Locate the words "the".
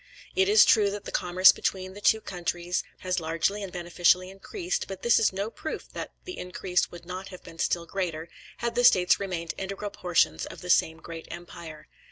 1.05-1.11, 1.93-2.01, 6.25-6.39, 8.73-8.83, 10.61-10.71